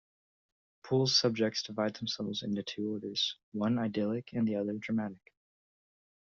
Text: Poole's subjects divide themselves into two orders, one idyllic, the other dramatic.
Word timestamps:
Poole's 0.81 1.15
subjects 1.15 1.61
divide 1.61 1.93
themselves 1.97 2.41
into 2.41 2.63
two 2.63 2.93
orders, 2.93 3.35
one 3.51 3.77
idyllic, 3.77 4.31
the 4.33 4.55
other 4.55 4.73
dramatic. 4.79 5.31